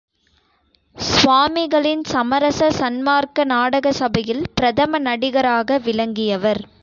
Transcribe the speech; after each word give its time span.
சுவாமிகளின் 0.97 2.01
சமரச 2.03 2.69
சன்மார்க்க 2.71 3.43
நாடக 3.43 3.91
சபையில் 3.91 4.43
பிரதம 4.53 4.99
நடிகராக 4.99 5.77
விளங்கியவர். 5.79 6.61